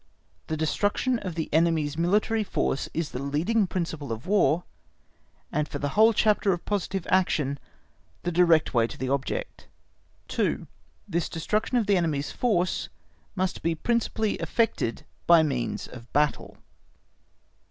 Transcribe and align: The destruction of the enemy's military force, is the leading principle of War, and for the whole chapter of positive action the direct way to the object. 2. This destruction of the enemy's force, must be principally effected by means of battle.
The 0.47 0.57
destruction 0.57 1.19
of 1.19 1.35
the 1.35 1.47
enemy's 1.53 1.95
military 1.95 2.43
force, 2.43 2.89
is 2.91 3.11
the 3.11 3.21
leading 3.21 3.67
principle 3.67 4.11
of 4.11 4.25
War, 4.25 4.63
and 5.51 5.67
for 5.67 5.77
the 5.77 5.89
whole 5.89 6.11
chapter 6.11 6.51
of 6.51 6.65
positive 6.65 7.05
action 7.11 7.59
the 8.23 8.31
direct 8.31 8.73
way 8.73 8.87
to 8.87 8.97
the 8.97 9.09
object. 9.09 9.67
2. 10.29 10.65
This 11.07 11.29
destruction 11.29 11.77
of 11.77 11.85
the 11.85 11.97
enemy's 11.97 12.31
force, 12.31 12.89
must 13.35 13.61
be 13.61 13.75
principally 13.75 14.37
effected 14.37 15.05
by 15.27 15.43
means 15.43 15.85
of 15.87 16.11
battle. 16.13 16.57